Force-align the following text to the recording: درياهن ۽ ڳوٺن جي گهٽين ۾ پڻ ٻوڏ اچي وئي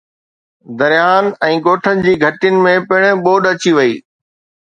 درياهن 0.79 1.27
۽ 1.49 1.59
ڳوٺن 1.67 2.01
جي 2.07 2.13
گهٽين 2.23 2.57
۾ 2.67 2.73
پڻ 2.89 3.05
ٻوڏ 3.27 3.49
اچي 3.53 3.77
وئي 3.79 3.93